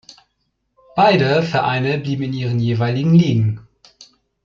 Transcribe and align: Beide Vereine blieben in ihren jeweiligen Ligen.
Beide 0.95 1.43
Vereine 1.43 1.99
blieben 1.99 2.23
in 2.23 2.33
ihren 2.33 2.59
jeweiligen 2.59 3.13
Ligen. 3.13 3.67